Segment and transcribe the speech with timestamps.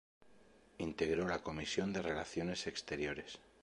[0.79, 3.37] Integró la comisión de Relaciones Exteriores.